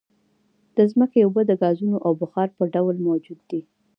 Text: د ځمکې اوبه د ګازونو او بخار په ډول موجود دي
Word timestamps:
د 0.75 0.77
ځمکې 0.91 1.19
اوبه 1.25 1.41
د 1.45 1.51
ګازونو 1.61 1.97
او 2.05 2.11
بخار 2.21 2.47
په 2.57 2.63
ډول 2.73 2.95
موجود 3.07 3.39
دي 3.49 3.61